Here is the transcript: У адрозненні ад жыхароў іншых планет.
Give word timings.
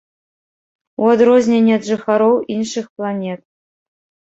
У 1.03 1.11
адрозненні 1.17 1.77
ад 1.77 1.83
жыхароў 1.91 2.33
іншых 2.57 2.91
планет. 2.97 3.39